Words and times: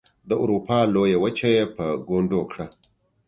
د 0.29 0.31
اروپا 0.43 0.77
لویه 0.93 1.17
وچه 1.23 1.49
یې 1.55 1.63
په 1.75 1.85
ګونډو 2.07 2.41
کړه. 2.51 2.65